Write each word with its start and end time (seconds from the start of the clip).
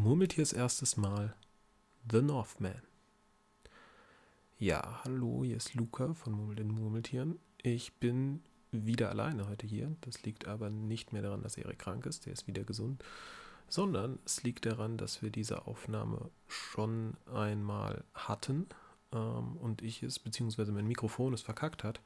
Murmeltiers 0.00 0.52
erstes 0.52 0.96
Mal 0.96 1.34
The 2.08 2.22
Northman. 2.22 2.82
Ja, 4.56 5.00
hallo, 5.02 5.42
hier 5.42 5.56
ist 5.56 5.74
Luca 5.74 6.14
von 6.14 6.34
Murmel 6.34 6.54
den 6.54 6.70
Murmeltieren. 6.70 7.40
Ich 7.60 7.94
bin 7.94 8.40
wieder 8.70 9.08
alleine 9.08 9.48
heute 9.48 9.66
hier. 9.66 9.96
Das 10.02 10.22
liegt 10.22 10.46
aber 10.46 10.70
nicht 10.70 11.12
mehr 11.12 11.22
daran, 11.22 11.42
dass 11.42 11.56
Erik 11.56 11.80
krank 11.80 12.06
ist, 12.06 12.26
der 12.26 12.32
ist 12.32 12.46
wieder 12.46 12.62
gesund, 12.62 13.02
sondern 13.68 14.20
es 14.24 14.44
liegt 14.44 14.66
daran, 14.66 14.98
dass 14.98 15.20
wir 15.20 15.30
diese 15.30 15.66
Aufnahme 15.66 16.30
schon 16.46 17.16
einmal 17.34 18.04
hatten 18.14 18.68
ähm, 19.10 19.56
und 19.56 19.82
ich 19.82 20.04
es, 20.04 20.20
beziehungsweise 20.20 20.70
mein 20.70 20.86
Mikrofon 20.86 21.34
es 21.34 21.42
verkackt 21.42 21.82
hat. 21.82 22.00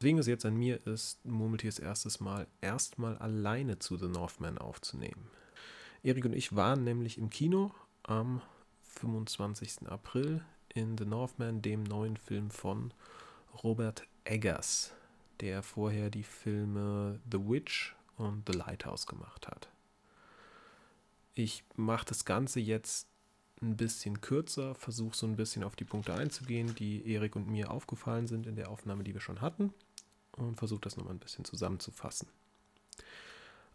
Deswegen 0.00 0.18
es 0.18 0.26
jetzt 0.26 0.44
an 0.44 0.56
mir 0.56 0.84
ist, 0.84 1.24
Murmeltiers 1.24 1.78
erstes 1.78 2.18
Mal 2.18 2.48
erstmal 2.60 3.16
alleine 3.18 3.78
zu 3.78 3.96
The 3.96 4.08
Northman 4.08 4.58
aufzunehmen. 4.58 5.30
Erik 6.02 6.24
und 6.24 6.32
ich 6.32 6.56
waren 6.56 6.82
nämlich 6.82 7.18
im 7.18 7.28
Kino 7.28 7.72
am 8.04 8.40
25. 8.84 9.86
April 9.86 10.42
in 10.72 10.96
The 10.96 11.04
Northman, 11.04 11.60
dem 11.60 11.82
neuen 11.82 12.16
Film 12.16 12.50
von 12.50 12.94
Robert 13.62 14.06
Eggers, 14.24 14.92
der 15.40 15.62
vorher 15.62 16.08
die 16.08 16.22
Filme 16.22 17.20
The 17.30 17.38
Witch 17.38 17.94
und 18.16 18.48
The 18.50 18.56
Lighthouse 18.56 19.06
gemacht 19.06 19.46
hat. 19.46 19.68
Ich 21.34 21.64
mache 21.76 22.06
das 22.06 22.24
Ganze 22.24 22.60
jetzt 22.60 23.06
ein 23.60 23.76
bisschen 23.76 24.22
kürzer, 24.22 24.74
versuche 24.74 25.14
so 25.14 25.26
ein 25.26 25.36
bisschen 25.36 25.62
auf 25.62 25.76
die 25.76 25.84
Punkte 25.84 26.14
einzugehen, 26.14 26.74
die 26.76 27.12
Erik 27.12 27.36
und 27.36 27.46
mir 27.46 27.70
aufgefallen 27.70 28.26
sind 28.26 28.46
in 28.46 28.56
der 28.56 28.70
Aufnahme, 28.70 29.04
die 29.04 29.12
wir 29.12 29.20
schon 29.20 29.42
hatten, 29.42 29.74
und 30.32 30.56
versuche 30.56 30.80
das 30.80 30.96
nochmal 30.96 31.14
ein 31.14 31.18
bisschen 31.20 31.44
zusammenzufassen. 31.44 32.26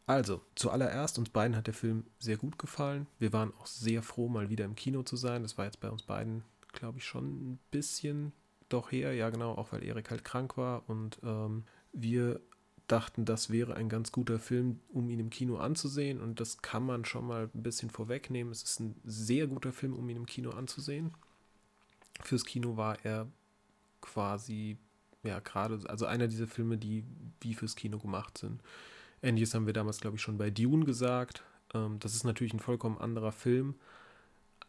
Also, 0.08 0.42
zuallererst, 0.54 1.18
uns 1.18 1.30
beiden 1.30 1.56
hat 1.56 1.66
der 1.66 1.74
Film 1.74 2.06
sehr 2.20 2.38
gut 2.38 2.60
gefallen. 2.60 3.08
Wir 3.18 3.34
waren 3.34 3.52
auch 3.60 3.66
sehr 3.66 4.04
froh, 4.04 4.30
mal 4.30 4.50
wieder 4.50 4.66
im 4.66 4.76
Kino 4.76 5.02
zu 5.02 5.16
sein. 5.16 5.42
Das 5.42 5.58
war 5.58 5.66
jetzt 5.66 5.80
bei 5.80 5.90
uns 5.90 6.04
beiden, 6.04 6.44
glaube 6.74 7.00
ich, 7.00 7.06
schon 7.06 7.54
ein 7.54 7.60
bisschen 7.72 8.32
doch 8.70 8.92
her. 8.92 9.14
Ja, 9.14 9.32
genau, 9.32 9.54
auch 9.54 9.72
weil 9.72 9.84
Erik 9.84 10.12
halt 10.12 10.24
krank 10.24 10.58
war. 10.58 10.88
Und 10.88 11.20
ähm, 11.24 11.64
wir 11.92 12.40
dachten, 12.88 13.26
das 13.26 13.50
wäre 13.50 13.76
ein 13.76 13.90
ganz 13.90 14.12
guter 14.12 14.38
Film, 14.38 14.80
um 14.90 15.10
ihn 15.10 15.20
im 15.20 15.32
Kino 15.32 15.58
anzusehen. 15.58 16.22
Und 16.22 16.40
das 16.40 16.62
kann 16.62 16.86
man 16.86 17.04
schon 17.06 17.26
mal 17.26 17.50
ein 17.52 17.64
bisschen 17.64 17.90
vorwegnehmen. 17.90 18.52
Es 18.52 18.62
ist 18.62 18.80
ein 18.80 19.02
sehr 19.06 19.48
guter 19.48 19.72
Film, 19.72 19.96
um 19.96 20.08
ihn 20.08 20.18
im 20.18 20.28
Kino 20.28 20.52
anzusehen. 20.52 21.16
Fürs 22.22 22.46
Kino 22.46 22.78
war 22.78 23.04
er 23.04 23.28
quasi, 24.02 24.78
ja, 25.24 25.40
gerade, 25.40 25.80
also 25.90 26.06
einer 26.06 26.28
dieser 26.28 26.48
Filme, 26.48 26.78
die 26.78 27.04
wie 27.42 27.56
fürs 27.56 27.76
Kino 27.76 27.98
gemacht 27.98 28.38
sind 28.38 28.62
Ähnliches 29.26 29.54
haben 29.54 29.66
wir 29.66 29.74
damals, 29.74 30.00
glaube 30.00 30.18
ich, 30.18 30.22
schon 30.22 30.38
bei 30.38 30.50
Dune 30.50 30.86
gesagt. 30.86 31.44
Ähm, 31.74 32.00
das 32.00 32.16
ist 32.16 32.24
natürlich 32.24 32.54
ein 32.54 32.60
vollkommen 32.60 32.98
anderer 32.98 33.32
Film, 33.32 33.76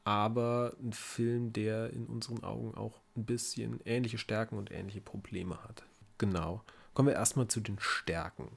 aber 0.05 0.75
ein 0.81 0.93
Film, 0.93 1.53
der 1.53 1.91
in 1.91 2.07
unseren 2.07 2.43
Augen 2.43 2.75
auch 2.75 3.01
ein 3.17 3.27
bisschen 3.27 3.81
ähnliche 3.85 4.19
Stärken 4.19 4.57
und 4.57 4.71
ähnliche 4.71 5.01
Probleme 5.01 5.63
hat. 5.63 5.85
Genau. 6.19 6.63
Kommen 6.95 7.09
wir 7.09 7.15
erstmal 7.15 7.49
zu 7.49 7.61
den 7.61 7.79
Stärken. 7.79 8.57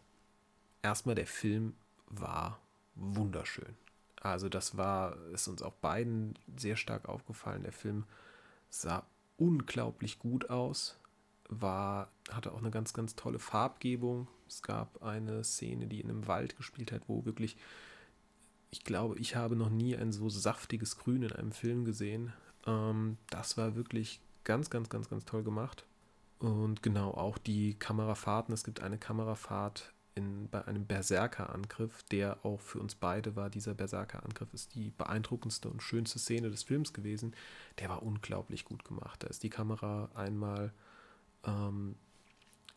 Erstmal, 0.81 1.16
der 1.16 1.27
Film 1.27 1.75
war 2.08 2.59
wunderschön. 2.95 3.75
Also 4.22 4.50
das 4.50 4.77
war, 4.77 5.17
ist 5.33 5.47
uns 5.47 5.61
auch 5.61 5.73
beiden 5.73 6.38
sehr 6.58 6.75
stark 6.75 7.08
aufgefallen. 7.08 7.64
Der 7.64 7.72
Film 7.72 8.05
sah 8.70 9.05
unglaublich 9.38 10.20
gut 10.20 10.50
aus 10.50 10.98
war, 11.50 12.11
hatte 12.31 12.53
auch 12.53 12.59
eine 12.59 12.72
ganz, 12.72 12.94
ganz 12.94 13.16
tolle 13.16 13.39
Farbgebung. 13.39 14.28
Es 14.47 14.61
gab 14.61 15.03
eine 15.03 15.44
Szene, 15.44 15.88
die 15.88 16.00
in 16.00 16.09
einem 16.09 16.28
Wald 16.28 16.55
gespielt 16.58 16.92
hat, 16.92 17.02
wo 17.08 17.25
wirklich, 17.25 17.58
ich 18.72 18.83
glaube, 18.83 19.17
ich 19.19 19.36
habe 19.36 19.55
noch 19.55 19.70
nie 19.70 19.97
ein 19.97 20.11
so 20.11 20.30
saftiges 20.30 20.97
Grün 20.97 21.23
in 21.23 21.33
einem 21.33 21.52
Film 21.52 21.86
gesehen. 21.86 22.33
Ähm, 22.66 23.17
das 23.30 23.58
war 23.58 23.75
wirklich 23.75 24.22
ganz, 24.44 24.70
ganz, 24.70 24.89
ganz, 24.89 25.09
ganz 25.09 25.25
toll 25.25 25.44
gemacht. 25.44 25.86
Und 26.38 26.81
genau, 26.83 27.11
auch 27.11 27.38
die 27.38 27.73
Kamerafahrten. 27.73 28.54
Es 28.54 28.64
gibt 28.64 28.81
eine 28.81 28.98
Kamerafahrt 28.98 29.93
in, 30.16 30.48
bei 30.49 30.66
einem 30.66 30.86
Berserker-Angriff, 30.86 32.04
der 32.04 32.45
auch 32.45 32.61
für 32.61 32.80
uns 32.80 32.95
beide 32.95 33.36
war. 33.36 33.49
Dieser 33.49 33.73
Berserker-Angriff 33.73 34.54
ist 34.54 34.76
die 34.76 34.92
beeindruckendste 34.92 35.70
und 35.70 35.81
schönste 35.81 36.20
Szene 36.20 36.49
des 36.49 36.64
Films 36.64 36.93
gewesen. 36.93 37.36
Der 37.80 37.89
war 37.89 38.04
unglaublich 38.04 38.66
gut 38.66 38.86
gemacht. 38.86 39.23
Da 39.23 39.27
ist 39.27 39.43
die 39.43 39.49
Kamera 39.49 40.10
einmal 40.14 40.71
ähm, 41.45 41.95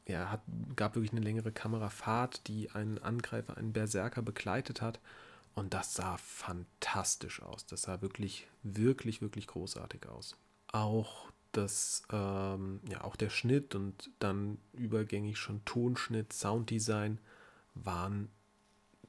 ja, 0.07 0.31
hat, 0.31 0.43
gab 0.77 0.95
wirklich 0.95 1.13
eine 1.13 1.21
längere 1.21 1.53
Kamerafahrt, 1.53 2.47
die 2.49 2.71
einen 2.71 2.99
Angreifer, 2.99 3.57
einen 3.57 3.73
Berserker 3.73 4.23
begleitet 4.23 4.83
hat. 4.83 5.01
Und 5.55 5.75
das 5.75 5.95
sah 5.95 6.17
fantastisch 6.17 7.43
aus. 7.43 7.67
Das 7.67 7.83
sah 7.83 8.01
wirklich, 8.01 8.47
wirklich, 8.63 9.21
wirklich 9.21 9.47
großartig 9.47 10.09
aus. 10.09 10.37
Auch 10.69 11.31
das, 11.53 12.03
ähm, 12.11 12.81
ja, 12.89 13.05
auch 13.05 13.17
der 13.17 13.29
Schnitt 13.29 13.75
und 13.75 14.11
dann 14.19 14.59
übergängig 14.73 15.39
schon 15.39 15.65
Tonschnitt, 15.65 16.33
Sounddesign 16.33 17.19
waren 17.75 18.31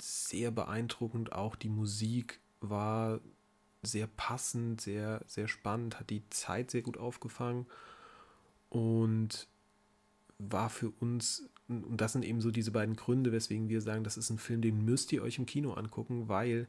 sehr 0.01 0.51
beeindruckend. 0.51 1.31
Auch 1.31 1.55
die 1.55 1.69
Musik 1.69 2.39
war 2.59 3.21
sehr 3.81 4.07
passend, 4.07 4.81
sehr, 4.81 5.21
sehr 5.27 5.47
spannend, 5.47 5.99
hat 5.99 6.09
die 6.09 6.27
Zeit 6.29 6.71
sehr 6.71 6.81
gut 6.81 6.97
aufgefangen. 6.97 7.65
Und 8.73 9.47
war 10.39 10.69
für 10.71 10.89
uns, 10.99 11.47
und 11.67 12.01
das 12.01 12.13
sind 12.13 12.25
eben 12.25 12.41
so 12.41 12.49
diese 12.49 12.71
beiden 12.71 12.95
Gründe, 12.95 13.31
weswegen 13.31 13.69
wir 13.69 13.81
sagen, 13.81 14.03
das 14.03 14.17
ist 14.17 14.31
ein 14.31 14.39
Film, 14.39 14.61
den 14.61 14.83
müsst 14.83 15.11
ihr 15.13 15.21
euch 15.21 15.37
im 15.37 15.45
Kino 15.45 15.73
angucken, 15.73 16.27
weil 16.27 16.67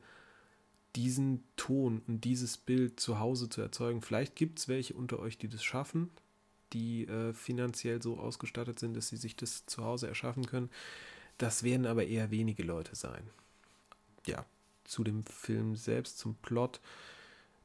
diesen 0.96 1.42
Ton 1.56 2.02
und 2.06 2.24
dieses 2.24 2.58
Bild 2.58 3.00
zu 3.00 3.18
Hause 3.18 3.48
zu 3.48 3.62
erzeugen, 3.62 4.02
vielleicht 4.02 4.36
gibt 4.36 4.58
es 4.58 4.68
welche 4.68 4.92
unter 4.92 5.18
euch, 5.18 5.38
die 5.38 5.48
das 5.48 5.64
schaffen, 5.64 6.10
die 6.74 7.08
äh, 7.08 7.32
finanziell 7.32 8.02
so 8.02 8.18
ausgestattet 8.18 8.78
sind, 8.78 8.94
dass 8.94 9.08
sie 9.08 9.16
sich 9.16 9.34
das 9.34 9.64
zu 9.64 9.82
Hause 9.82 10.06
erschaffen 10.06 10.44
können. 10.44 10.68
Das 11.38 11.62
werden 11.62 11.86
aber 11.86 12.06
eher 12.06 12.30
wenige 12.30 12.62
Leute 12.62 12.94
sein. 12.94 13.30
Ja, 14.26 14.44
zu 14.84 15.04
dem 15.04 15.24
Film 15.24 15.74
selbst, 15.74 16.18
zum 16.18 16.34
Plot. 16.36 16.80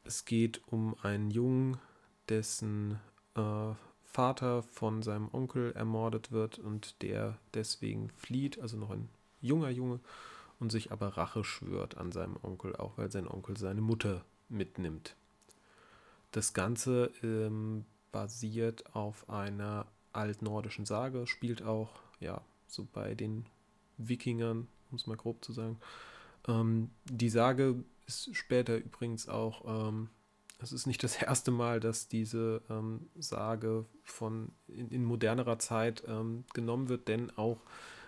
Es 0.05 0.23
geht 0.23 0.61
um 0.67 0.95
einen 1.03 1.29
Jungen, 1.29 1.77
dessen 2.29 2.99
äh, 3.35 3.73
Vater 4.09 4.63
von 4.63 5.03
seinem 5.03 5.29
Onkel 5.31 5.71
ermordet 5.73 6.31
wird 6.31 6.57
und 6.57 7.01
der 7.03 7.37
deswegen 7.53 8.09
flieht, 8.09 8.59
also 8.59 8.75
noch 8.75 8.89
ein 8.89 9.07
junger 9.39 9.69
Junge, 9.69 9.99
und 10.59 10.71
sich 10.71 10.91
aber 10.91 11.15
Rache 11.15 11.43
schwört 11.43 11.97
an 11.97 12.11
seinem 12.11 12.35
Onkel, 12.41 12.75
auch 12.75 12.97
weil 12.97 13.11
sein 13.11 13.27
Onkel 13.27 13.55
seine 13.55 13.81
Mutter 13.81 14.25
mitnimmt. 14.49 15.15
Das 16.31 16.53
Ganze 16.53 17.11
ähm, 17.23 17.85
basiert 18.11 18.95
auf 18.95 19.29
einer 19.29 19.85
altnordischen 20.11 20.85
Sage, 20.85 21.27
spielt 21.27 21.61
auch, 21.63 22.01
ja, 22.19 22.41
so 22.67 22.87
bei 22.91 23.15
den 23.15 23.45
Wikingern, 23.97 24.67
um 24.91 24.95
es 24.95 25.07
mal 25.07 25.17
grob 25.17 25.45
zu 25.45 25.53
sagen. 25.53 25.79
Ähm, 26.47 26.89
die 27.05 27.29
Sage 27.29 27.83
ist 28.05 28.35
später 28.35 28.77
übrigens 28.77 29.29
auch 29.29 29.87
ähm, 29.87 30.09
es 30.61 30.71
ist 30.71 30.85
nicht 30.85 31.03
das 31.03 31.21
erste 31.21 31.51
Mal, 31.51 31.79
dass 31.79 32.07
diese 32.07 32.61
ähm, 32.69 33.09
Sage 33.17 33.85
von 34.03 34.51
in, 34.67 34.89
in 34.89 35.03
modernerer 35.03 35.59
Zeit 35.59 36.03
ähm, 36.07 36.43
genommen 36.53 36.89
wird, 36.89 37.07
denn 37.07 37.31
auch 37.37 37.61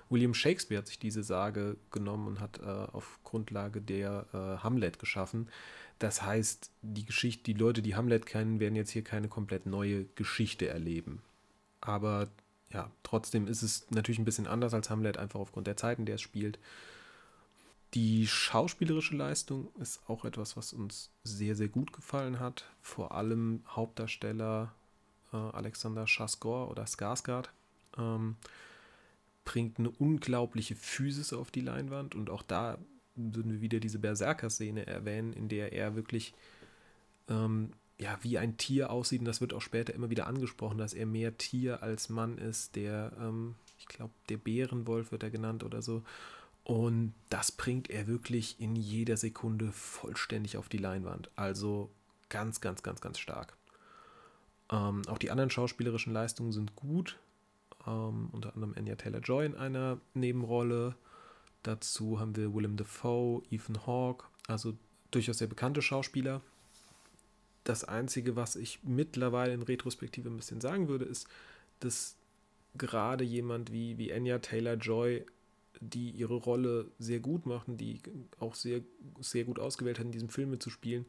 William 0.09 0.33
Shakespeare 0.33 0.79
hat 0.79 0.87
sich 0.87 0.99
diese 0.99 1.23
Sage 1.23 1.77
genommen 1.89 2.27
und 2.27 2.39
hat 2.41 2.59
äh, 2.59 2.65
auf 2.65 3.19
Grundlage 3.23 3.81
der 3.81 4.25
äh, 4.33 4.63
Hamlet 4.63 4.99
geschaffen. 4.99 5.47
Das 5.99 6.21
heißt, 6.21 6.71
die 6.81 7.05
Geschichte, 7.05 7.43
die 7.43 7.53
Leute, 7.53 7.81
die 7.81 7.95
Hamlet 7.95 8.25
kennen, 8.25 8.59
werden 8.59 8.75
jetzt 8.75 8.91
hier 8.91 9.03
keine 9.03 9.29
komplett 9.29 9.65
neue 9.65 10.05
Geschichte 10.15 10.67
erleben. 10.67 11.21
Aber 11.79 12.27
ja, 12.71 12.91
trotzdem 13.03 13.47
ist 13.47 13.61
es 13.61 13.89
natürlich 13.89 14.19
ein 14.19 14.25
bisschen 14.25 14.47
anders 14.47 14.73
als 14.73 14.89
Hamlet, 14.89 15.17
einfach 15.17 15.39
aufgrund 15.39 15.67
der 15.67 15.77
Zeiten, 15.77 16.05
der 16.05 16.15
es 16.15 16.21
spielt. 16.21 16.59
Die 17.93 18.25
schauspielerische 18.25 19.15
Leistung 19.17 19.69
ist 19.79 20.01
auch 20.07 20.23
etwas, 20.23 20.55
was 20.55 20.71
uns 20.71 21.09
sehr, 21.23 21.55
sehr 21.55 21.67
gut 21.67 21.91
gefallen 21.91 22.39
hat. 22.39 22.65
Vor 22.81 23.11
allem 23.11 23.63
Hauptdarsteller 23.67 24.73
äh, 25.33 25.37
Alexander 25.37 26.05
Skarsgård 26.05 26.69
oder 26.69 26.85
Skarsgård 26.85 27.49
ähm, 27.97 28.37
bringt 29.43 29.77
eine 29.77 29.89
unglaubliche 29.89 30.75
Physis 30.75 31.33
auf 31.33 31.51
die 31.51 31.61
Leinwand. 31.61 32.15
Und 32.15 32.29
auch 32.29 32.43
da 32.43 32.77
würden 33.15 33.51
wir 33.51 33.61
wieder 33.61 33.81
diese 33.81 33.99
Berserker-Szene 33.99 34.87
erwähnen, 34.87 35.33
in 35.33 35.49
der 35.49 35.73
er 35.73 35.95
wirklich 35.97 36.33
ähm, 37.27 37.71
ja, 37.99 38.17
wie 38.21 38.37
ein 38.37 38.55
Tier 38.55 38.89
aussieht. 38.89 39.19
Und 39.19 39.25
das 39.25 39.41
wird 39.41 39.53
auch 39.53 39.61
später 39.61 39.93
immer 39.93 40.09
wieder 40.09 40.27
angesprochen, 40.27 40.77
dass 40.77 40.93
er 40.93 41.05
mehr 41.05 41.37
Tier 41.37 41.83
als 41.83 42.07
Mann 42.07 42.37
ist, 42.37 42.77
der, 42.77 43.11
ähm, 43.19 43.55
ich 43.77 43.87
glaube, 43.87 44.13
der 44.29 44.37
Bärenwolf 44.37 45.11
wird 45.11 45.23
er 45.23 45.29
genannt 45.29 45.65
oder 45.65 45.81
so 45.81 46.03
und 46.63 47.13
das 47.29 47.51
bringt 47.51 47.89
er 47.89 48.07
wirklich 48.07 48.59
in 48.59 48.75
jeder 48.75 49.17
Sekunde 49.17 49.71
vollständig 49.71 50.57
auf 50.57 50.69
die 50.69 50.77
Leinwand. 50.77 51.31
Also 51.35 51.89
ganz, 52.29 52.61
ganz, 52.61 52.83
ganz, 52.83 53.01
ganz 53.01 53.19
stark. 53.19 53.55
Ähm, 54.71 55.01
auch 55.07 55.17
die 55.17 55.31
anderen 55.31 55.49
schauspielerischen 55.49 56.13
Leistungen 56.13 56.51
sind 56.51 56.75
gut. 56.75 57.17
Ähm, 57.87 58.29
unter 58.31 58.53
anderem 58.53 58.73
Anya 58.77 58.95
Taylor-Joy 58.95 59.45
in 59.45 59.55
einer 59.55 59.99
Nebenrolle. 60.13 60.95
Dazu 61.63 62.19
haben 62.19 62.35
wir 62.35 62.53
Willem 62.53 62.77
Dafoe, 62.77 63.43
Ethan 63.49 63.85
Hawke. 63.85 64.25
Also 64.47 64.77
durchaus 65.09 65.39
sehr 65.39 65.47
bekannte 65.47 65.81
Schauspieler. 65.81 66.41
Das 67.63 67.83
Einzige, 67.83 68.35
was 68.35 68.55
ich 68.55 68.79
mittlerweile 68.83 69.53
in 69.53 69.61
Retrospektive 69.61 70.29
ein 70.29 70.37
bisschen 70.37 70.61
sagen 70.61 70.87
würde, 70.87 71.05
ist, 71.05 71.27
dass 71.79 72.15
gerade 72.75 73.23
jemand 73.23 73.71
wie, 73.71 73.97
wie 73.97 74.13
Anya 74.13 74.39
Taylor 74.39 74.75
Joy, 74.75 75.25
die 75.81 76.11
ihre 76.11 76.35
Rolle 76.35 76.89
sehr 76.99 77.19
gut 77.19 77.45
machen, 77.45 77.75
die 77.75 77.99
auch 78.39 78.55
sehr, 78.55 78.81
sehr 79.19 79.43
gut 79.43 79.59
ausgewählt 79.59 79.99
hat, 79.99 80.05
in 80.05 80.11
diesem 80.11 80.29
Film 80.29 80.51
mitzuspielen, 80.51 81.05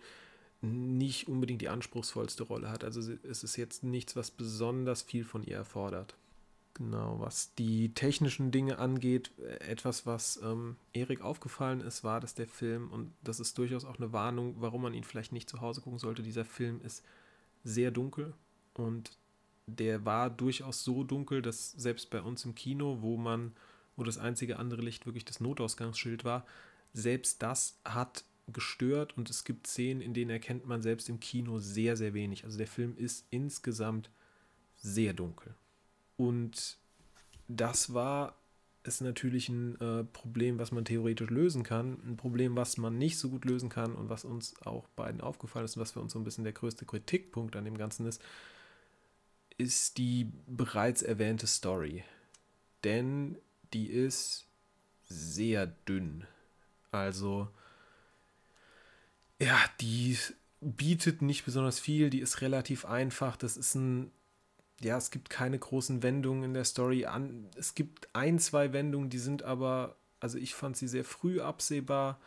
nicht 0.62 1.28
unbedingt 1.28 1.60
die 1.60 1.68
anspruchsvollste 1.68 2.44
Rolle 2.44 2.70
hat. 2.70 2.82
Also 2.82 3.00
es 3.22 3.44
ist 3.44 3.56
jetzt 3.56 3.84
nichts, 3.84 4.16
was 4.16 4.30
besonders 4.30 5.02
viel 5.02 5.24
von 5.24 5.44
ihr 5.44 5.56
erfordert. 5.56 6.16
Genau, 6.74 7.20
was 7.20 7.54
die 7.54 7.92
technischen 7.92 8.50
Dinge 8.50 8.78
angeht, 8.78 9.30
etwas, 9.60 10.06
was 10.06 10.40
ähm, 10.42 10.76
Erik 10.94 11.20
aufgefallen 11.20 11.82
ist, 11.82 12.02
war, 12.02 12.18
dass 12.18 12.34
der 12.34 12.46
Film, 12.46 12.90
und 12.90 13.12
das 13.22 13.40
ist 13.40 13.58
durchaus 13.58 13.84
auch 13.84 13.98
eine 13.98 14.14
Warnung, 14.14 14.54
warum 14.58 14.82
man 14.82 14.94
ihn 14.94 15.04
vielleicht 15.04 15.32
nicht 15.32 15.50
zu 15.50 15.60
Hause 15.60 15.82
gucken 15.82 15.98
sollte, 15.98 16.22
dieser 16.22 16.46
Film 16.46 16.80
ist 16.80 17.04
sehr 17.62 17.90
dunkel 17.90 18.32
und 18.72 19.18
der 19.66 20.06
war 20.06 20.30
durchaus 20.30 20.82
so 20.82 21.04
dunkel, 21.04 21.42
dass 21.42 21.72
selbst 21.72 22.08
bei 22.08 22.22
uns 22.22 22.44
im 22.46 22.54
Kino, 22.54 22.98
wo 23.00 23.18
man, 23.18 23.52
wo 23.96 24.04
das 24.04 24.18
einzige 24.18 24.58
andere 24.58 24.82
Licht 24.82 25.06
wirklich 25.06 25.24
das 25.24 25.40
Notausgangsschild 25.40 26.24
war, 26.24 26.46
selbst 26.92 27.42
das 27.42 27.78
hat 27.84 28.24
gestört 28.48 29.16
und 29.16 29.30
es 29.30 29.44
gibt 29.44 29.66
Szenen, 29.66 30.00
in 30.00 30.14
denen 30.14 30.30
erkennt 30.30 30.66
man 30.66 30.82
selbst 30.82 31.08
im 31.08 31.20
Kino 31.20 31.58
sehr, 31.58 31.96
sehr 31.96 32.12
wenig. 32.12 32.44
Also 32.44 32.58
der 32.58 32.66
Film 32.66 32.96
ist 32.96 33.26
insgesamt 33.30 34.10
sehr 34.76 35.12
dunkel. 35.12 35.54
Und 36.16 36.78
das 37.48 37.94
war 37.94 38.36
ist 38.84 39.00
natürlich 39.00 39.48
ein 39.48 39.80
äh, 39.80 40.04
Problem, 40.04 40.58
was 40.58 40.72
man 40.72 40.84
theoretisch 40.84 41.30
lösen 41.30 41.62
kann. 41.62 41.98
Ein 42.04 42.16
Problem, 42.16 42.56
was 42.56 42.78
man 42.78 42.98
nicht 42.98 43.18
so 43.18 43.30
gut 43.30 43.44
lösen 43.44 43.68
kann 43.68 43.94
und 43.94 44.08
was 44.08 44.24
uns 44.24 44.54
auch 44.64 44.88
beiden 44.88 45.20
aufgefallen 45.20 45.64
ist 45.64 45.76
und 45.76 45.82
was 45.82 45.92
für 45.92 46.00
uns 46.00 46.12
so 46.12 46.18
ein 46.18 46.24
bisschen 46.24 46.44
der 46.44 46.52
größte 46.52 46.84
Kritikpunkt 46.84 47.54
an 47.54 47.64
dem 47.64 47.78
Ganzen 47.78 48.06
ist, 48.06 48.20
ist 49.56 49.98
die 49.98 50.32
bereits 50.46 51.02
erwähnte 51.02 51.46
Story. 51.46 52.02
Denn 52.82 53.38
die 53.72 53.86
ist 53.86 54.46
sehr 55.04 55.66
dünn. 55.66 56.26
Also, 56.90 57.48
ja, 59.40 59.58
die 59.80 60.18
bietet 60.60 61.22
nicht 61.22 61.44
besonders 61.44 61.80
viel, 61.80 62.10
die 62.10 62.20
ist 62.20 62.40
relativ 62.40 62.84
einfach. 62.84 63.36
Das 63.36 63.56
ist 63.56 63.74
ein 63.74 64.12
ja, 64.84 64.96
es 64.96 65.10
gibt 65.10 65.30
keine 65.30 65.58
großen 65.58 66.02
Wendungen 66.02 66.44
in 66.44 66.54
der 66.54 66.64
Story 66.64 67.06
an. 67.06 67.48
Es 67.56 67.74
gibt 67.74 68.08
ein, 68.14 68.38
zwei 68.38 68.72
Wendungen, 68.72 69.10
die 69.10 69.18
sind 69.18 69.42
aber, 69.42 69.96
also 70.20 70.38
ich 70.38 70.54
fand 70.54 70.76
sie 70.76 70.88
sehr 70.88 71.04
früh 71.04 71.40
absehbar. 71.40 72.20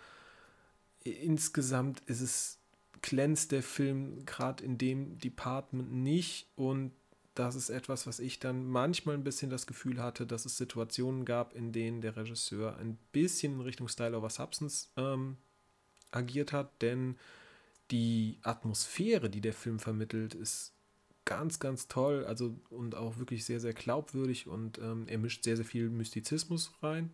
Insgesamt 1.04 2.02
ist 2.06 2.22
es, 2.22 2.60
glänzt 3.02 3.52
der 3.52 3.62
Film 3.62 4.26
gerade 4.26 4.64
in 4.64 4.78
dem 4.78 5.20
Department 5.20 5.92
nicht 5.92 6.48
und 6.56 6.92
das 7.36 7.56
ist 7.56 7.70
etwas, 7.70 8.08
was 8.08 8.20
ich 8.20 8.40
dann 8.40 8.66
manchmal 8.66 9.16
ein 9.16 9.24
bisschen 9.24 9.50
das 9.50 9.68
Gefühl 9.68 10.02
hatte, 10.02 10.26
dass 10.26 10.46
es 10.46 10.58
Situationen 10.58 11.26
gab, 11.26 11.54
in 11.54 11.74
denen 11.74 12.02
der 12.02 12.16
Regisseur 12.16 12.78
ein 12.78 12.98
bisschen 13.12 13.56
in 13.56 13.62
Richtung 13.62 13.90
Style 13.90 14.18
over 14.18 14.30
Substance 14.30 14.88
ähm, 14.96 15.38
agiert 16.12 16.54
hat, 16.54 16.82
denn 16.82 17.18
die 17.92 18.40
Atmosphäre, 18.42 19.30
die 19.30 19.42
der 19.42 19.54
Film 19.54 19.80
vermittelt, 19.80 20.34
ist 20.34 20.74
ganz, 21.26 21.60
ganz 21.60 21.88
toll, 21.88 22.26
also 22.26 22.58
und 22.70 22.96
auch 22.96 23.18
wirklich 23.18 23.44
sehr, 23.46 23.60
sehr 23.60 23.74
glaubwürdig 23.74 24.48
und 24.48 24.78
ähm, 24.78 25.06
er 25.08 25.18
mischt 25.18 25.44
sehr, 25.44 25.58
sehr 25.58 25.66
viel 25.66 25.90
Mystizismus 25.90 26.72
rein. 26.82 27.12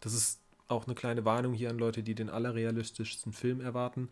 Das 0.00 0.12
ist 0.12 0.40
auch 0.68 0.86
eine 0.86 0.94
kleine 0.94 1.24
Warnung 1.24 1.54
hier 1.54 1.70
an 1.70 1.78
Leute, 1.78 2.02
die 2.02 2.14
den 2.14 2.28
allerrealistischsten 2.28 3.32
Film 3.32 3.60
erwarten. 3.60 4.10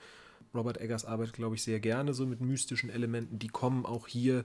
Robert 0.55 0.81
Eggers 0.81 1.05
arbeitet, 1.05 1.35
glaube 1.35 1.57
ich, 1.57 1.63
sehr 1.65 1.81
gerne 1.81 2.15
so 2.15 2.27
mit 2.27 2.41
mystischen 2.41 2.91
Elementen. 2.91 3.39
Die 3.39 3.49
kommen 3.49 3.85
auch 3.85 4.07
hier 4.07 4.45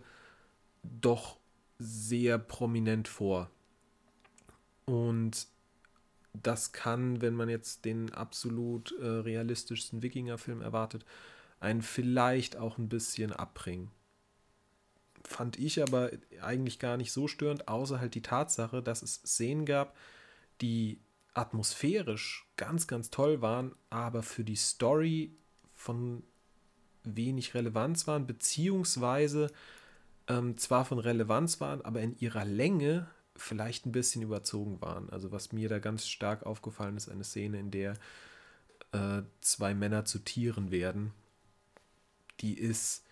doch 0.84 1.38
sehr 1.78 2.38
prominent 2.38 3.08
vor. 3.08 3.50
Und 4.86 5.48
das 6.34 6.72
kann, 6.72 7.22
wenn 7.22 7.36
man 7.36 7.50
jetzt 7.50 7.86
den 7.86 8.14
absolut 8.14 8.98
äh, 9.00 9.06
realistischsten 9.06 10.02
Wikinger-Film 10.02 10.62
erwartet, 10.62 11.06
einen 11.60 11.82
vielleicht 11.82 12.56
auch 12.58 12.78
ein 12.78 12.90
bisschen 12.90 13.34
abbringen 13.34 13.92
fand 15.30 15.60
ich 15.60 15.82
aber 15.82 16.12
eigentlich 16.42 16.80
gar 16.80 16.98
nicht 16.98 17.12
so 17.12 17.28
störend, 17.28 17.68
außer 17.68 18.00
halt 18.00 18.16
die 18.16 18.22
Tatsache, 18.22 18.82
dass 18.82 19.02
es 19.02 19.16
Szenen 19.16 19.66
gab, 19.66 19.96
die 20.62 21.00
atmosphärisch 21.34 22.48
ganz, 22.58 22.88
ganz 22.88 23.10
toll 23.10 23.42
waren, 23.42 23.76
aber 23.90 24.24
für 24.24 24.44
die 24.44 24.56
Story 24.56 25.32
von 25.76 26.24
wenig 27.04 27.54
Relevanz 27.54 28.08
waren, 28.08 28.28
beziehungsweise 28.28 29.52
ähm, 30.30 30.58
zwar 30.58 30.86
von 30.86 31.00
Relevanz 31.00 31.60
waren, 31.60 31.82
aber 31.82 32.02
in 32.02 32.18
ihrer 32.20 32.46
Länge 32.46 33.08
vielleicht 33.36 33.86
ein 33.86 33.92
bisschen 33.92 34.22
überzogen 34.22 34.80
waren. 34.82 35.10
Also 35.10 35.32
was 35.32 35.52
mir 35.52 35.68
da 35.68 35.80
ganz 35.80 36.08
stark 36.08 36.46
aufgefallen 36.46 36.96
ist, 36.96 37.10
eine 37.10 37.24
Szene, 37.24 37.60
in 37.60 37.72
der 37.72 37.96
äh, 38.92 39.24
zwei 39.42 39.74
Männer 39.74 40.06
zu 40.06 40.20
Tieren 40.20 40.72
werden, 40.72 41.14
die 42.42 42.58
ist 42.58 43.06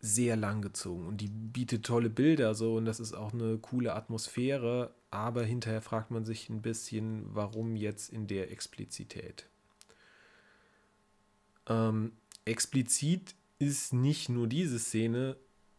sehr 0.00 0.36
lang 0.36 0.62
gezogen 0.62 1.06
und 1.06 1.20
die 1.20 1.28
bietet 1.28 1.84
tolle 1.84 2.10
Bilder 2.10 2.54
so 2.54 2.76
und 2.76 2.84
das 2.84 3.00
ist 3.00 3.14
auch 3.14 3.32
eine 3.32 3.58
coole 3.58 3.94
Atmosphäre, 3.94 4.94
aber 5.10 5.42
hinterher 5.42 5.80
fragt 5.80 6.10
man 6.10 6.24
sich 6.24 6.50
ein 6.50 6.60
bisschen, 6.60 7.24
warum 7.34 7.76
jetzt 7.76 8.10
in 8.10 8.26
der 8.26 8.50
Explizität. 8.52 9.46
Ähm, 11.68 12.12
explizit 12.44 13.34
ist 13.58 13.94
nicht 13.94 14.28
nur 14.28 14.46
diese 14.46 14.78
Szene, 14.78 15.36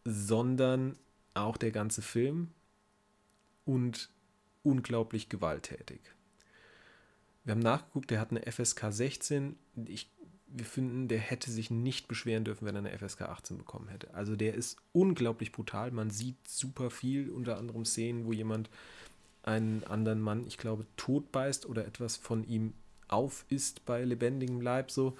sondern 0.08 0.96
auch 1.34 1.56
der 1.56 1.70
ganze 1.70 2.02
Film 2.02 2.48
und 3.64 4.08
unglaublich 4.62 5.28
gewalttätig. 5.28 6.00
Wir 7.44 7.52
haben 7.52 7.60
nachgeguckt, 7.60 8.10
der 8.10 8.20
hat 8.20 8.30
eine 8.30 8.42
FSK 8.50 8.86
16. 8.90 9.56
Ich 9.86 10.10
wir 10.50 10.64
finden, 10.64 11.08
der 11.08 11.18
hätte 11.18 11.50
sich 11.50 11.70
nicht 11.70 12.08
beschweren 12.08 12.44
dürfen, 12.44 12.66
wenn 12.66 12.74
er 12.74 12.84
eine 12.84 12.98
FSK 12.98 13.22
18 13.22 13.58
bekommen 13.58 13.88
hätte. 13.88 14.14
Also 14.14 14.34
der 14.34 14.54
ist 14.54 14.78
unglaublich 14.92 15.52
brutal. 15.52 15.90
Man 15.90 16.10
sieht 16.10 16.48
super 16.48 16.90
viel, 16.90 17.30
unter 17.30 17.58
anderem 17.58 17.84
Szenen, 17.84 18.24
wo 18.24 18.32
jemand 18.32 18.70
einen 19.42 19.84
anderen 19.84 20.20
Mann, 20.20 20.46
ich 20.46 20.58
glaube, 20.58 20.86
tot 20.96 21.30
beißt 21.32 21.66
oder 21.66 21.86
etwas 21.86 22.16
von 22.16 22.44
ihm 22.44 22.72
auf 23.08 23.44
ist 23.48 23.84
bei 23.84 24.04
lebendigem 24.04 24.60
Leib. 24.60 24.90
So, 24.90 25.16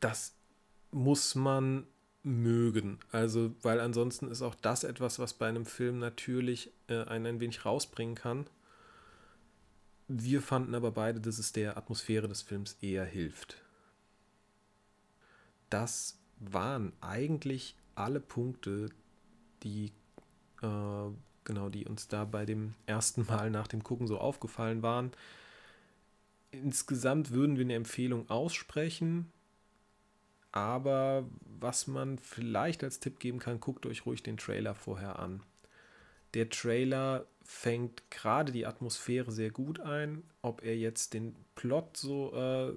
das 0.00 0.34
muss 0.90 1.34
man 1.34 1.86
mögen. 2.22 2.98
Also, 3.10 3.54
weil 3.62 3.80
ansonsten 3.80 4.28
ist 4.28 4.42
auch 4.42 4.54
das 4.54 4.84
etwas, 4.84 5.18
was 5.18 5.34
bei 5.34 5.48
einem 5.48 5.66
Film 5.66 5.98
natürlich 5.98 6.70
äh, 6.88 7.04
einen 7.04 7.26
ein 7.26 7.40
wenig 7.40 7.64
rausbringen 7.64 8.14
kann. 8.14 8.46
Wir 10.08 10.42
fanden 10.42 10.74
aber 10.74 10.90
beide, 10.92 11.20
dass 11.20 11.38
es 11.38 11.52
der 11.52 11.76
Atmosphäre 11.76 12.28
des 12.28 12.42
Films 12.42 12.76
eher 12.80 13.04
hilft. 13.04 13.62
Das 15.70 16.18
waren 16.38 16.92
eigentlich 17.00 17.76
alle 17.94 18.20
Punkte, 18.20 18.90
die, 19.62 19.92
äh, 20.60 21.10
genau, 21.44 21.68
die 21.70 21.86
uns 21.86 22.08
da 22.08 22.24
bei 22.24 22.44
dem 22.44 22.74
ersten 22.86 23.26
Mal 23.26 23.50
nach 23.50 23.68
dem 23.68 23.82
Gucken 23.82 24.06
so 24.06 24.18
aufgefallen 24.18 24.82
waren. 24.82 25.12
Insgesamt 26.50 27.30
würden 27.30 27.56
wir 27.56 27.64
eine 27.64 27.74
Empfehlung 27.74 28.28
aussprechen, 28.28 29.32
aber 30.52 31.24
was 31.60 31.86
man 31.86 32.18
vielleicht 32.18 32.84
als 32.84 33.00
Tipp 33.00 33.18
geben 33.18 33.38
kann, 33.38 33.60
guckt 33.60 33.86
euch 33.86 34.06
ruhig 34.06 34.22
den 34.22 34.36
Trailer 34.36 34.74
vorher 34.74 35.18
an. 35.18 35.42
Der 36.34 36.48
Trailer 36.48 37.26
fängt 37.42 38.10
gerade 38.10 38.52
die 38.52 38.66
Atmosphäre 38.66 39.32
sehr 39.32 39.50
gut 39.50 39.80
ein. 39.80 40.22
Ob 40.42 40.62
er 40.62 40.76
jetzt 40.76 41.14
den 41.14 41.34
Plot 41.54 41.96
so 41.96 42.32
äh, 42.34 42.76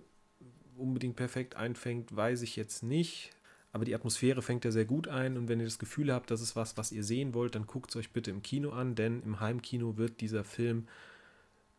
unbedingt 0.78 1.16
perfekt 1.16 1.56
einfängt, 1.56 2.16
weiß 2.16 2.42
ich 2.42 2.56
jetzt 2.56 2.84
nicht. 2.84 3.32
Aber 3.72 3.84
die 3.84 3.96
Atmosphäre 3.96 4.42
fängt 4.42 4.64
er 4.64 4.72
sehr 4.72 4.86
gut 4.86 5.10
ein 5.10 5.38
und 5.38 5.50
wenn 5.50 5.60
ihr 5.60 5.66
das 5.66 5.80
Gefühl 5.80 6.14
habt, 6.14 6.32
das 6.32 6.42
ist 6.42 6.56
was, 6.56 6.78
was 6.78 6.94
ihr 6.94 7.04
sehen 7.04 7.34
wollt, 7.34 7.56
dann 7.56 7.68
guckt 7.68 7.90
es 7.90 7.98
euch 7.98 8.12
bitte 8.12 8.32
im 8.32 8.42
Kino 8.42 8.70
an, 8.70 8.96
denn 8.96 9.22
im 9.24 9.42
Heimkino 9.42 9.98
wird 9.98 10.22
dieser 10.22 10.46
Film, 10.46 10.88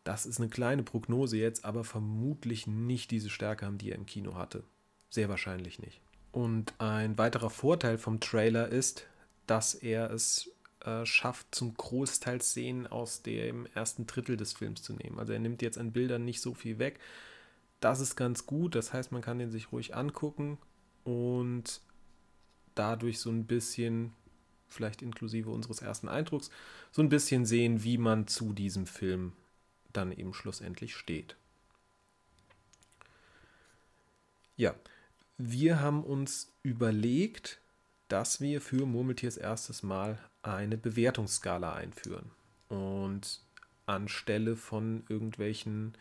das 0.03 0.27
ist 0.27 0.39
eine 0.39 0.49
kleine 0.49 0.83
Prognose 0.83 1.37
jetzt, 1.37 1.65
aber 1.65 1.83
vermutlich 1.83 2.67
nicht 2.67 3.09
diese 3.09 3.31
Stärke 3.31 3.65
haben, 3.65 3.79
die 3.79 3.89
er 3.89 3.95
im 3.95 4.05
Kino 4.05 4.35
hatte. 4.35 4.63
Sehr 5.09 5.29
wahrscheinlich 5.29 5.79
nicht. 5.79 6.01
Und 6.31 6.73
ein 6.79 7.17
weiterer 7.17 7.49
Vorteil 7.49 7.97
vom 7.97 8.19
Trailer 8.19 8.67
ist, 8.67 9.07
dass 9.47 9.73
er 9.73 10.11
es 10.11 10.51
äh, 10.81 11.05
schafft, 11.05 11.55
zum 11.55 11.73
Großteil 11.73 12.41
Szenen 12.41 12.87
aus 12.87 13.21
dem 13.21 13.65
ersten 13.73 14.05
Drittel 14.05 14.37
des 14.37 14.53
Films 14.53 14.83
zu 14.83 14.93
nehmen. 14.93 15.19
Also 15.19 15.33
er 15.33 15.39
nimmt 15.39 15.61
jetzt 15.61 15.77
an 15.77 15.91
Bildern 15.91 16.25
nicht 16.25 16.41
so 16.41 16.53
viel 16.53 16.79
weg. 16.79 16.99
Das 17.79 17.99
ist 17.99 18.15
ganz 18.15 18.45
gut, 18.45 18.75
das 18.75 18.93
heißt, 18.93 19.11
man 19.11 19.21
kann 19.21 19.39
den 19.39 19.51
sich 19.51 19.71
ruhig 19.71 19.95
angucken 19.95 20.57
und 21.03 21.81
dadurch 22.75 23.19
so 23.19 23.29
ein 23.29 23.45
bisschen, 23.45 24.13
vielleicht 24.67 25.01
inklusive 25.01 25.49
unseres 25.49 25.81
ersten 25.81 26.07
Eindrucks, 26.07 26.49
so 26.91 27.01
ein 27.01 27.09
bisschen 27.09 27.45
sehen, 27.45 27.83
wie 27.83 27.97
man 27.97 28.27
zu 28.27 28.53
diesem 28.53 28.87
Film 28.87 29.33
dann 29.93 30.11
eben 30.11 30.33
schlussendlich 30.33 30.95
steht. 30.95 31.35
Ja, 34.55 34.73
wir 35.37 35.79
haben 35.79 36.03
uns 36.03 36.53
überlegt, 36.63 37.61
dass 38.07 38.41
wir 38.41 38.61
für 38.61 38.85
Murmeltiers 38.85 39.37
erstes 39.37 39.83
Mal 39.83 40.19
eine 40.41 40.77
Bewertungsskala 40.77 41.73
einführen. 41.73 42.31
Und 42.69 43.41
anstelle 43.85 44.55
von 44.55 45.03
irgendwelchen 45.09 45.93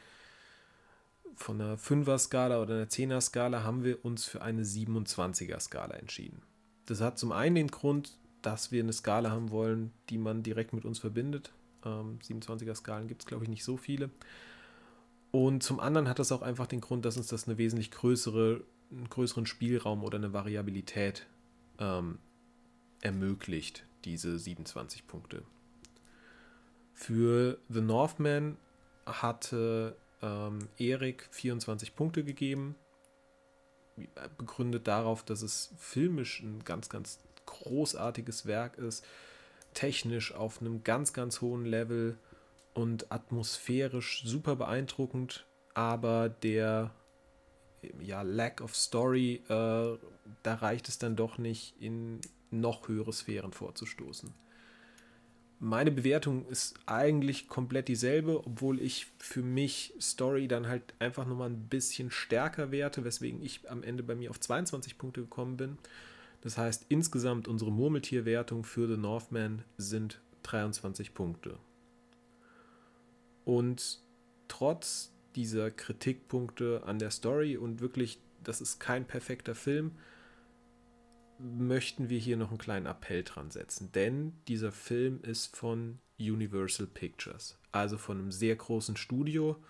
von 1.36 1.60
einer 1.60 1.76
5er-Skala 1.76 2.60
oder 2.60 2.74
einer 2.74 2.88
10er-Skala 2.88 3.62
haben 3.62 3.84
wir 3.84 4.04
uns 4.04 4.24
für 4.24 4.42
eine 4.42 4.64
27er-Skala 4.64 5.94
entschieden. 5.94 6.42
Das 6.86 7.00
hat 7.00 7.18
zum 7.18 7.32
einen 7.32 7.56
den 7.56 7.68
Grund, 7.68 8.16
dass 8.42 8.72
wir 8.72 8.82
eine 8.82 8.92
Skala 8.92 9.30
haben 9.30 9.50
wollen, 9.50 9.92
die 10.08 10.18
man 10.18 10.42
direkt 10.42 10.72
mit 10.72 10.84
uns 10.84 10.98
verbindet. 10.98 11.52
Ähm, 11.84 12.18
27er-Skalen 12.20 13.06
gibt 13.06 13.22
es, 13.22 13.26
glaube 13.26 13.44
ich, 13.44 13.50
nicht 13.50 13.64
so 13.64 13.76
viele. 13.76 14.10
Und 15.30 15.62
zum 15.62 15.80
anderen 15.80 16.08
hat 16.08 16.18
das 16.18 16.32
auch 16.32 16.42
einfach 16.42 16.66
den 16.66 16.80
Grund, 16.80 17.04
dass 17.04 17.16
uns 17.16 17.26
das 17.26 17.46
eine 17.46 17.58
wesentlich 17.58 17.90
größere, 17.90 18.62
einen 18.90 19.08
größeren 19.08 19.46
Spielraum 19.46 20.04
oder 20.04 20.18
eine 20.18 20.32
Variabilität 20.32 21.26
ähm, 21.78 22.18
ermöglicht, 23.00 23.84
diese 24.04 24.38
27 24.38 25.06
Punkte. 25.06 25.42
Für 26.94 27.58
The 27.68 27.80
Northman 27.80 28.56
hatte 29.04 29.96
ähm, 30.22 30.68
Erik 30.78 31.28
24 31.30 31.94
Punkte 31.94 32.24
gegeben, 32.24 32.74
begründet 34.38 34.86
darauf, 34.86 35.22
dass 35.22 35.42
es 35.42 35.72
filmisch 35.78 36.40
ein 36.40 36.64
ganz, 36.64 36.88
ganz 36.88 37.18
großartiges 37.46 38.46
Werk 38.46 38.78
ist, 38.78 39.04
technisch 39.74 40.34
auf 40.34 40.60
einem 40.60 40.84
ganz, 40.84 41.12
ganz 41.12 41.40
hohen 41.40 41.64
Level 41.64 42.18
und 42.74 43.10
atmosphärisch 43.12 44.22
super 44.24 44.56
beeindruckend, 44.56 45.46
aber 45.74 46.28
der 46.28 46.92
ja, 48.00 48.22
Lack 48.22 48.60
of 48.60 48.74
Story, 48.74 49.42
äh, 49.48 49.98
da 50.42 50.54
reicht 50.54 50.88
es 50.88 50.98
dann 50.98 51.16
doch 51.16 51.38
nicht, 51.38 51.74
in 51.80 52.20
noch 52.50 52.88
höhere 52.88 53.12
Sphären 53.12 53.52
vorzustoßen 53.52 54.32
meine 55.58 55.90
Bewertung 55.90 56.46
ist 56.46 56.74
eigentlich 56.84 57.48
komplett 57.48 57.88
dieselbe, 57.88 58.46
obwohl 58.46 58.80
ich 58.80 59.06
für 59.18 59.42
mich 59.42 59.94
Story 60.00 60.48
dann 60.48 60.68
halt 60.68 60.94
einfach 60.98 61.26
nochmal 61.26 61.50
ein 61.50 61.68
bisschen 61.68 62.10
stärker 62.10 62.70
werte, 62.70 63.04
weswegen 63.04 63.42
ich 63.42 63.70
am 63.70 63.82
Ende 63.82 64.02
bei 64.02 64.14
mir 64.14 64.30
auf 64.30 64.38
22 64.38 64.98
Punkte 64.98 65.22
gekommen 65.22 65.56
bin. 65.56 65.78
Das 66.42 66.58
heißt, 66.58 66.86
insgesamt 66.88 67.48
unsere 67.48 67.72
Murmeltierwertung 67.72 68.64
für 68.64 68.86
The 68.86 68.98
Northman 68.98 69.62
sind 69.78 70.20
23 70.42 71.14
Punkte. 71.14 71.58
Und 73.44 74.00
trotz 74.48 75.12
dieser 75.36 75.70
Kritikpunkte 75.70 76.82
an 76.84 76.98
der 76.98 77.10
Story 77.10 77.56
und 77.56 77.80
wirklich, 77.80 78.18
das 78.42 78.60
ist 78.60 78.80
kein 78.80 79.06
perfekter 79.06 79.54
Film, 79.54 79.92
möchten 81.38 82.08
wir 82.08 82.18
hier 82.18 82.36
noch 82.36 82.48
einen 82.48 82.58
kleinen 82.58 82.86
Appell 82.86 83.22
dran 83.22 83.50
setzen, 83.50 83.92
denn 83.92 84.32
dieser 84.48 84.72
Film 84.72 85.20
ist 85.22 85.54
von 85.54 85.98
Universal 86.18 86.86
Pictures, 86.86 87.58
also 87.72 87.98
von 87.98 88.18
einem 88.18 88.32
sehr 88.32 88.56
großen 88.56 88.96
Studio, 88.96 89.62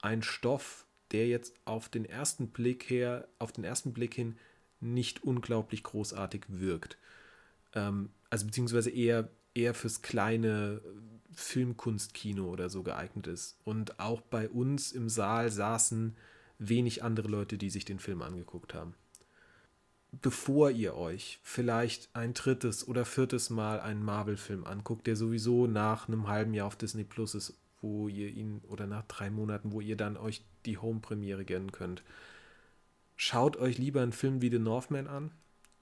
ein 0.00 0.22
Stoff, 0.22 0.86
der 1.10 1.26
jetzt 1.26 1.54
auf 1.64 1.88
den 1.88 2.04
ersten 2.04 2.48
Blick 2.48 2.88
her, 2.88 3.26
auf 3.38 3.50
den 3.50 3.64
ersten 3.64 3.92
Blick 3.92 4.14
hin 4.14 4.36
nicht 4.80 5.24
unglaublich 5.24 5.82
großartig 5.82 6.44
wirkt. 6.48 6.98
Ähm, 7.74 8.10
also 8.30 8.46
beziehungsweise 8.46 8.90
eher, 8.90 9.28
eher 9.54 9.74
fürs 9.74 10.02
kleine 10.02 10.80
Filmkunstkino 11.38 12.44
oder 12.44 12.68
so 12.68 12.82
geeignet 12.82 13.26
ist. 13.26 13.58
Und 13.64 14.00
auch 14.00 14.20
bei 14.20 14.48
uns 14.48 14.92
im 14.92 15.08
Saal 15.08 15.50
saßen 15.50 16.16
wenig 16.58 17.02
andere 17.02 17.28
Leute, 17.28 17.58
die 17.58 17.70
sich 17.70 17.84
den 17.84 17.98
Film 17.98 18.22
angeguckt 18.22 18.74
haben 18.74 18.94
bevor 20.10 20.70
ihr 20.70 20.94
euch 20.94 21.38
vielleicht 21.42 22.08
ein 22.14 22.34
drittes 22.34 22.86
oder 22.86 23.04
viertes 23.04 23.50
Mal 23.50 23.80
einen 23.80 24.02
Marvel-Film 24.02 24.64
anguckt, 24.64 25.06
der 25.06 25.16
sowieso 25.16 25.66
nach 25.66 26.08
einem 26.08 26.28
halben 26.28 26.54
Jahr 26.54 26.66
auf 26.66 26.76
Disney 26.76 27.04
Plus 27.04 27.34
ist, 27.34 27.58
wo 27.80 28.08
ihr 28.08 28.28
ihn, 28.28 28.62
oder 28.68 28.86
nach 28.86 29.04
drei 29.04 29.30
Monaten, 29.30 29.72
wo 29.72 29.80
ihr 29.80 29.96
dann 29.96 30.16
euch 30.16 30.42
die 30.66 30.78
Home-Premiere 30.78 31.44
gönnen 31.44 31.72
könnt. 31.72 32.02
Schaut 33.16 33.56
euch 33.56 33.78
lieber 33.78 34.02
einen 34.02 34.12
Film 34.12 34.40
wie 34.42 34.50
The 34.50 34.58
Northman 34.58 35.06
an, 35.06 35.30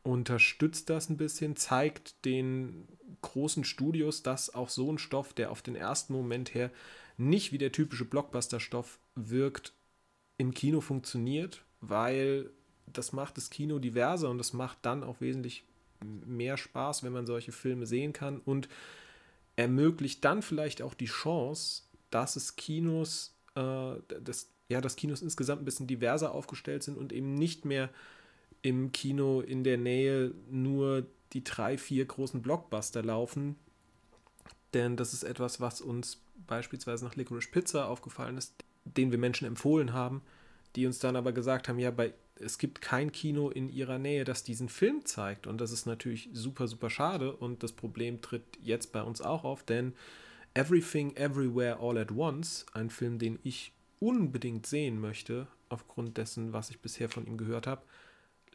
unterstützt 0.07 0.89
das 0.89 1.09
ein 1.11 1.17
bisschen, 1.17 1.57
zeigt 1.57 2.25
den 2.25 2.87
großen 3.23 3.65
Studios, 3.65 4.23
dass 4.23 4.55
auch 4.55 4.69
so 4.69 4.91
ein 4.93 4.99
Stoff, 4.99 5.35
der 5.35 5.51
auf 5.51 5.63
den 5.63 5.75
ersten 5.75 6.13
Moment 6.13 6.55
her 6.55 6.71
nicht 7.17 7.53
wie 7.53 7.59
der 7.59 7.73
typische 7.73 8.05
Blockbuster-Stoff 8.05 8.99
wirkt, 9.15 9.73
im 10.39 10.53
Kino 10.53 10.81
funktioniert, 10.81 11.65
weil 11.81 12.51
das 12.87 13.13
macht 13.13 13.37
das 13.37 13.51
Kino 13.51 13.79
diverser 13.79 14.31
und 14.31 14.39
das 14.39 14.53
macht 14.53 14.79
dann 14.83 15.03
auch 15.03 15.21
wesentlich 15.21 15.65
mehr 16.05 16.57
Spaß, 16.57 17.03
wenn 17.03 17.13
man 17.13 17.27
solche 17.27 17.53
Filme 17.53 17.87
sehen 17.87 18.13
kann 18.13 18.39
und 18.39 18.69
ermöglicht 19.57 20.25
dann 20.25 20.43
vielleicht 20.43 20.83
auch 20.83 20.95
die 20.95 21.07
Chance, 21.07 21.85
dass 22.11 22.37
es 22.37 22.57
Kinos, 22.57 23.35
äh, 23.55 23.95
das, 24.21 24.51
ja, 24.69 24.81
dass 24.81 24.97
Kinos 24.97 25.23
insgesamt 25.23 25.63
ein 25.63 25.65
bisschen 25.65 25.87
diverser 25.87 26.33
aufgestellt 26.33 26.83
sind 26.83 26.99
und 26.99 27.13
eben 27.13 27.35
nicht 27.35 27.65
mehr 27.65 27.89
im 28.67 28.91
Kino 28.91 29.41
in 29.41 29.63
der 29.63 29.79
Nähe 29.79 30.35
nur 30.51 31.07
die 31.33 31.45
drei, 31.45 31.79
vier 31.79 32.05
großen 32.05 32.43
Blockbuster 32.43 33.01
laufen. 33.01 33.55
Denn 34.75 34.97
das 34.97 35.13
ist 35.13 35.23
etwas, 35.23 35.61
was 35.61 35.81
uns 35.81 36.21
beispielsweise 36.49 37.05
nach 37.05 37.15
Licorice 37.15 37.49
Pizza 37.49 37.89
aufgefallen 37.89 38.37
ist, 38.37 38.55
den 38.85 39.13
wir 39.13 39.19
Menschen 39.19 39.47
empfohlen 39.47 39.93
haben, 39.93 40.21
die 40.75 40.85
uns 40.85 40.99
dann 40.99 41.15
aber 41.15 41.31
gesagt 41.31 41.69
haben, 41.69 41.79
ja, 41.79 41.93
bei 41.93 42.13
es 42.39 42.59
gibt 42.59 42.83
kein 42.83 43.13
Kino 43.13 43.49
in 43.49 43.71
ihrer 43.71 43.99
Nähe, 43.99 44.25
das 44.25 44.43
diesen 44.43 44.69
Film 44.69 45.07
zeigt. 45.07 45.47
Und 45.47 45.59
das 45.61 45.71
ist 45.71 45.87
natürlich 45.87 46.29
super, 46.35 46.67
super 46.67 46.91
schade. 46.91 47.35
Und 47.35 47.63
das 47.63 47.73
Problem 47.73 48.21
tritt 48.21 48.45
jetzt 48.63 48.93
bei 48.93 49.03
uns 49.03 49.23
auch 49.23 49.45
auf, 49.45 49.63
denn 49.63 49.95
Everything 50.53 51.15
Everywhere 51.17 51.79
All 51.81 51.97
at 51.97 52.11
Once, 52.11 52.67
ein 52.75 52.91
Film, 52.91 53.19
den 53.19 53.39
ich 53.43 53.73
unbedingt 54.01 54.67
sehen 54.67 55.01
möchte, 55.01 55.47
aufgrund 55.71 56.19
dessen, 56.19 56.53
was 56.53 56.69
ich 56.69 56.81
bisher 56.81 57.09
von 57.09 57.27
ihm 57.27 57.39
gehört 57.39 57.67
habe, 57.67 57.83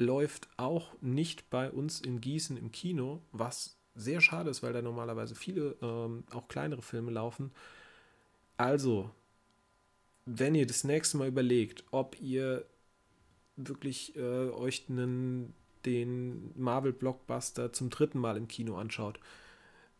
läuft 0.02 0.50
auch 0.58 0.94
nicht 1.02 1.50
bei 1.50 1.72
uns 1.72 2.02
in 2.02 2.20
Gießen 2.20 2.58
im 2.58 2.72
Kino, 2.72 3.22
was 3.32 3.78
sehr 3.96 4.22
schade 4.22 4.50
ist, 4.50 4.64
weil 4.64 4.74
da 4.74 4.82
normalerweise 4.82 5.36
viele 5.36 5.76
ähm, 5.82 6.24
auch 6.32 6.48
kleinere 6.48 6.82
Filme 6.82 7.12
laufen. 7.12 7.52
Also, 8.58 9.12
wenn 10.26 10.56
ihr 10.56 10.66
das 10.66 10.84
nächste 10.84 11.18
Mal 11.18 11.28
überlegt, 11.28 11.84
ob 11.92 12.20
ihr 12.20 12.66
wirklich 13.56 14.16
äh, 14.16 14.50
euch 14.50 14.86
einen, 14.90 15.54
den 15.86 16.52
Marvel-Blockbuster 16.56 17.74
zum 17.74 17.90
dritten 17.90 18.20
Mal 18.20 18.38
im 18.38 18.48
Kino 18.48 18.78
anschaut, 18.78 19.20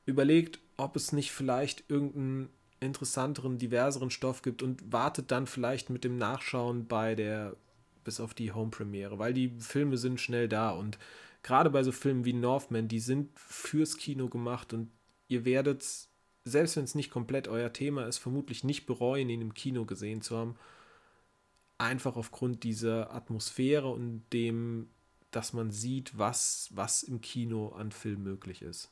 überlegt, 0.06 0.60
ob 0.78 0.96
es 0.96 1.12
nicht 1.12 1.32
vielleicht 1.32 1.90
irgendeinen 1.90 2.50
interessanteren, 2.80 3.58
diverseren 3.58 4.10
Stoff 4.10 4.42
gibt 4.42 4.64
und 4.64 4.92
wartet 4.92 5.32
dann 5.32 5.48
vielleicht 5.48 5.90
mit 5.90 6.04
dem 6.04 6.18
Nachschauen 6.18 6.88
bei 6.88 7.16
der, 7.16 7.56
bis 8.04 8.20
auf 8.20 8.34
die 8.34 8.52
Home-Premiere, 8.52 9.20
weil 9.20 9.34
die 9.34 9.50
Filme 9.60 9.98
sind 9.98 10.20
schnell 10.20 10.48
da 10.48 10.72
und 10.72 10.98
gerade 11.44 11.70
bei 11.70 11.84
so 11.84 11.92
Filmen 11.92 12.26
wie 12.26 12.34
Northman, 12.34 12.88
die 12.88 13.00
sind 13.00 13.30
fürs 13.38 13.98
Kino 13.98 14.30
gemacht 14.30 14.74
und 14.74 14.92
ihr 15.28 15.46
werdet, 15.46 15.86
selbst 16.46 16.78
wenn 16.78 16.84
es 16.84 16.96
nicht 16.96 17.12
komplett 17.12 17.48
euer 17.48 17.74
Thema 17.74 18.06
ist, 18.06 18.18
vermutlich 18.18 18.64
nicht 18.64 18.86
bereuen, 18.86 19.30
ihn 19.30 19.42
im 19.42 19.54
Kino 19.54 19.86
gesehen 19.86 20.22
zu 20.22 20.38
haben 20.38 20.56
einfach 21.82 22.16
aufgrund 22.16 22.64
dieser 22.64 23.14
Atmosphäre 23.14 23.90
und 23.90 24.24
dem, 24.32 24.90
dass 25.32 25.52
man 25.52 25.72
sieht, 25.72 26.18
was, 26.18 26.70
was 26.72 27.04
im 27.04 27.22
Kino 27.22 27.70
an 27.70 27.92
Film 27.92 28.24
möglich 28.24 28.62
ist. 28.62 28.92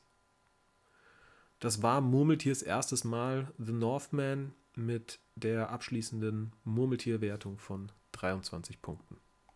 Das 1.60 1.82
war 1.82 2.00
Murmeltiers 2.00 2.62
erstes 2.62 3.04
Mal 3.04 3.52
The 3.58 3.72
Northman 3.72 4.54
mit 4.74 5.20
der 5.40 5.70
abschließenden 5.70 6.52
Murmeltierwertung 6.64 7.58
von 7.58 7.90
23 8.12 8.80
Punkten. 8.82 9.18